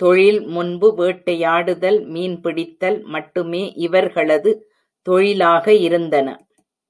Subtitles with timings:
[0.00, 4.52] தொழில் முன்பு வேட்டையாடுதல் மீன் பிடித்தல் மட்டுமே இவர்களது
[5.06, 6.28] தொழிலாக இருந்தன.